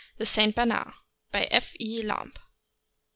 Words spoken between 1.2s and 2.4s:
BY F. E. LAMB.